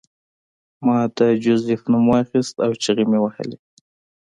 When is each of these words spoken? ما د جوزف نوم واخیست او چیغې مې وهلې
ما 0.85 0.97
د 1.17 1.19
جوزف 1.43 1.81
نوم 1.91 2.05
واخیست 2.11 2.55
او 2.65 2.71
چیغې 2.81 3.05
مې 3.09 3.19
وهلې 3.21 3.57